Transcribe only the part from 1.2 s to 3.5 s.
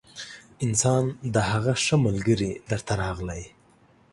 د هغه ښه ملګري در ته راغلی